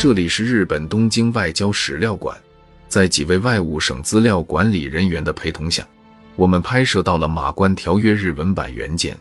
[0.00, 2.34] 这里是日本东京外交史料馆，
[2.88, 5.86] 在几位外务省资料管理人员的陪同下，
[6.36, 9.14] 我们拍摄到了《马关条约》日文版原件。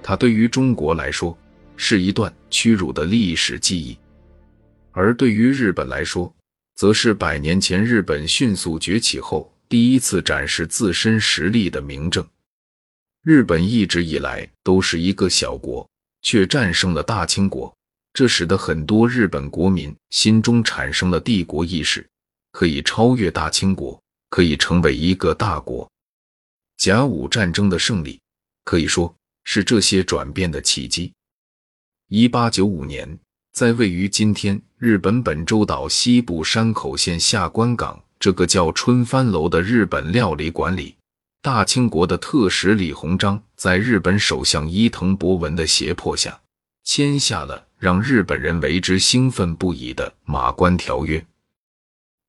[0.00, 1.36] 它对于中国来说
[1.76, 3.98] 是一段屈辱的历史记忆，
[4.92, 6.32] 而对于日本来说，
[6.76, 12.24] 则是百年前日本迅速崛起后第一次展示自身实力的明证。
[13.24, 15.84] 日本一直以来都是一个小国，
[16.22, 17.76] 却战胜了大清国。
[18.14, 22.06] 这使得很多日本国民心中产生了帝国意识，
[22.52, 23.98] 可以超越大清国，
[24.28, 25.90] 可以成为一个大国。
[26.76, 28.20] 甲午战争的胜利
[28.64, 31.12] 可以说是这些转变的契机。
[32.08, 33.18] 一八九五年，
[33.52, 40.96] 在位于今天日本本州岛西部山口县下关港这个叫春帆楼的日本料理馆里，
[41.40, 46.42] 大清国的特使李鸿章在日本首相伊藤博文的胁迫下，
[46.84, 47.68] 签下了。
[47.82, 51.18] 让日本人为之兴奋不已的《马关条约》，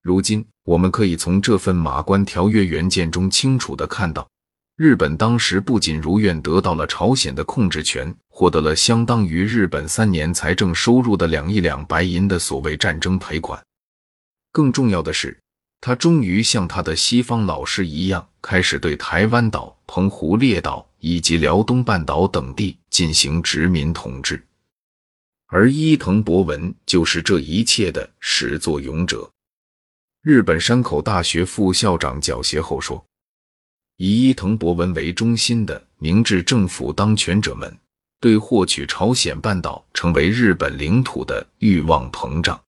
[0.01, 4.27] 如今我们可以从这份《马关条约》原件中清楚的看到，
[4.75, 13.63] 日本当时不仅如愿得到了朝鲜的控制权，获得了相当于日本三年财政收入的两亿两白银的所谓战争赔款，
[14.51, 15.39] 更重要的是，
[15.79, 24.43] 他终于像他的西方老师一样，开始对台湾岛、澎湖列岛以及辽东半岛等地进行殖民统治。
[25.55, 29.29] 而伊藤博文就是这一切的始作俑者。
[30.23, 33.05] 日本山口大学副校长角协后说
[33.97, 37.77] ：“以伊藤博文为中心的明治政府当权者们
[38.19, 42.59] 对获取朝鲜半岛成为日本领土的欲望膨胀。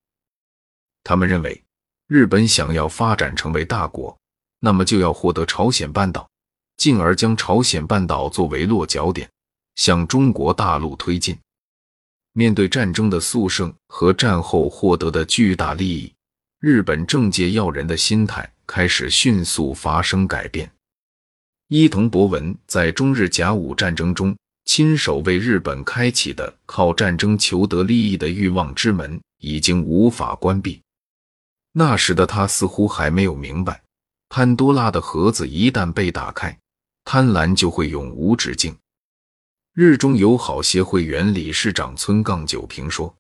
[1.03, 1.59] 他们认为，
[2.05, 4.15] 日本想要发展成为大国，
[4.59, 6.29] 那么就要获得朝鲜半岛，
[6.77, 9.27] 进而将朝鲜半岛作为落脚点，
[9.73, 11.35] 向中国大陆推进。”
[12.37, 16.13] 面对战争的速胜和战后获得的巨大利益，
[16.59, 20.69] 日本政界要人的心态开始迅速发生改变。
[21.69, 24.35] 伊藤博文在中日甲午战争中
[24.65, 30.81] 亲手为日本开启的靠战争求得利益的欲望之门已经无法关闭。
[31.71, 33.81] 那时的他似乎还没有明白，
[34.27, 36.59] 潘多拉的盒子一旦被打开，
[37.05, 38.75] 贪婪就会永无止境。
[39.77, 43.13] 日中友好协会原理事长村杠九平说：“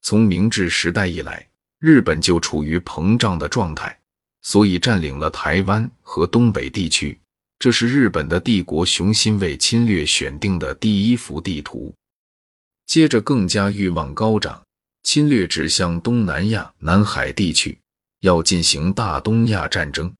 [0.00, 1.46] 从明治时代以来，
[1.78, 4.00] 日本就处于膨胀的状态，
[4.40, 7.20] 所以占领了台湾和东北地区。
[7.58, 11.94] 这是日本的帝国雄心为侵略选定的第一幅地图。
[12.86, 14.62] 接着，更加欲望高涨，
[15.02, 17.78] 侵略指向东南亚、南海地区，
[18.20, 20.10] 要进行大东亚战争。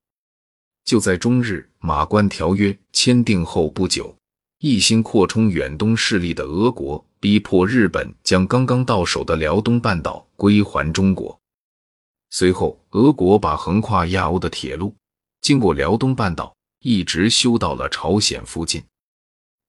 [0.85, 4.15] 就在中日马关条约签订后不久。”
[4.61, 11.39] 一心扩充远东势力的俄国，逼迫日本将刚刚到手的辽东半岛归还中国。
[12.31, 14.93] 随后，俄国把横跨亚欧的铁路
[15.41, 18.83] 经过辽东半岛，一直修到了朝鲜附近。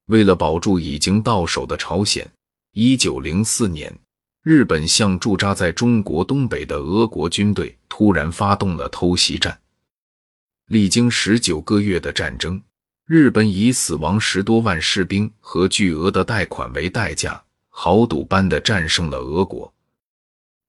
[0.08, 2.28] 为了保住已经到手的朝鲜，
[2.74, 3.96] 一九零四年，
[4.42, 9.62] 日本向驻扎在中国东北的俄国军队突然发动了偷袭战。
[10.66, 12.60] 历经十九个月的战争。
[13.10, 19.74] 日本以死亡十多万士兵和巨额的贷款为代价，豪赌般的战胜了俄国。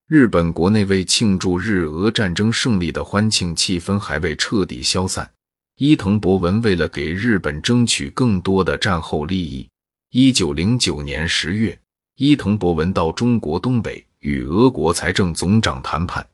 [0.09, 5.31] 日本国内为庆祝日俄战争胜利的欢庆气氛还未彻底消散，
[5.77, 9.69] 伊藤博文为了给日本争取更多的战后利益，
[10.09, 11.78] 一九零九年十月，
[12.17, 16.27] 伊藤博文到中国东北与俄国财政总长谈判。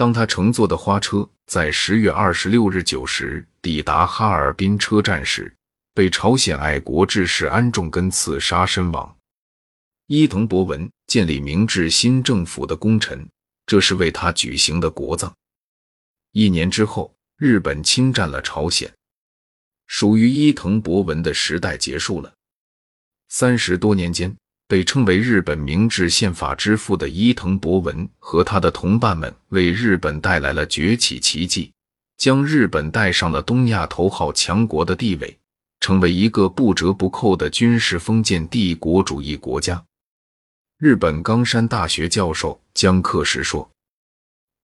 [0.00, 5.54] 当他乘坐的花车在十月二十六日九时抵达哈尔滨车站时，
[5.92, 9.14] 被朝鲜爱国志士安重根刺杀身亡。
[10.06, 13.28] 伊藤博文建立明治新政府的功臣，
[13.66, 15.30] 这是为他举行的国葬。
[16.32, 18.90] 一年之后，日本侵占了朝鲜，
[19.86, 22.32] 属于伊藤博文的时代结束了。
[23.28, 24.34] 三十多年间。
[24.70, 31.72] 被称为日本明治宪法之父的伊藤博文和他的同伴们为日本带来了崛起奇迹，
[32.16, 35.36] 将日本带上了东亚头号强国的地位，
[35.80, 39.84] 成为一个不折不扣的军事封建帝国主义国家。
[40.78, 43.68] 日本冈山大学教授江克时说：“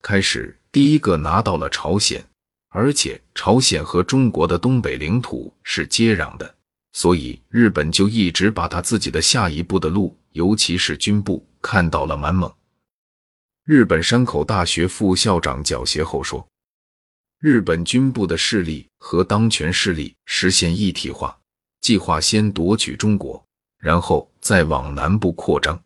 [0.02, 2.24] 开始第一个拿到了朝鲜，
[2.68, 6.54] 而且朝鲜和中国的东北领土是接壤的。”
[6.96, 12.50] 所以，日本就一直把他自己的下一步的路，尤其是军部，看到了满蒙。
[13.64, 16.48] 日本山口大学副校长角协后说
[17.38, 21.38] ：“日本军部的势力和当权势力实现一体化，
[21.82, 23.44] 计划先夺取中国，
[23.78, 25.78] 然后再往南部扩张。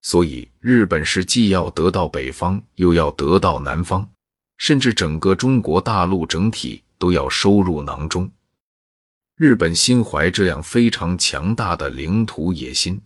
[0.00, 4.08] 所以日本是既要得到北方，又要得到南方，
[4.56, 8.32] 甚至整个中国大陆整体都要收入囊中。
[9.38, 13.00] 日本心怀这样非常强大的领土野心。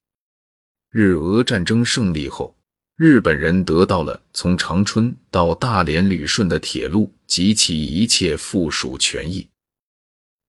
[0.91, 2.57] 日俄战争胜利后，
[2.97, 9.47] 日本人得到了从长春到大连旅顺的铁路及其一切附属权益。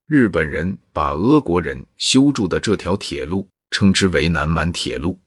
[0.07, 5.19] 日本人把俄国人修筑的这条铁路称之为南满铁路。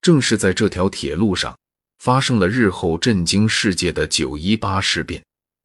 [0.00, 1.58] 正是在这条铁路上，
[1.98, 5.20] 发生了日后震惊世界的九一八事变。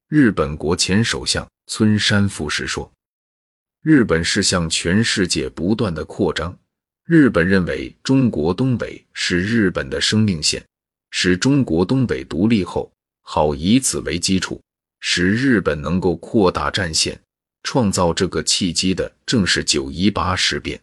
[0.10, 2.92] 日本国前首相村山富士说。
[3.83, 6.57] 日本是向全世界不断的扩张。
[7.03, 10.63] 日本认为中国东北是日本的生命线，
[11.12, 12.89] 使中国东北独立后，
[13.24, 14.62] 好以此为基础，
[15.01, 17.19] 使日本能够扩大战线。
[17.63, 20.80] 创造这个契机的正是九一八事变。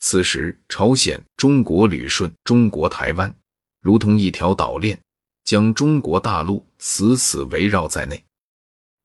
[0.00, 3.32] 此时，朝鲜、中国旅顺、中国台湾，
[3.80, 4.98] 如同一条岛链，
[5.44, 8.24] 将中国大陆死死围绕在内。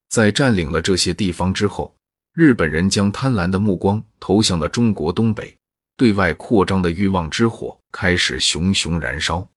[0.09, 1.95] 在占领了这些地方之后，
[2.37, 5.51] 日本人将贪婪的目光投向了中国东北，
[5.97, 9.49] 对外扩张的欲望之火开始熊熊燃烧，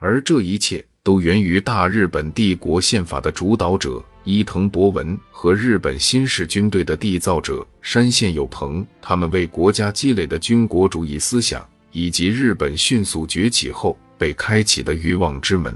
[0.00, 15.72] 而这一切都源于大日本帝国宪法的主导者伊藤博文和日本新式军队的缔造者山县有朋他们为国家积累的军国主义思想，以及日本迅速崛起后被开启的欲望之门。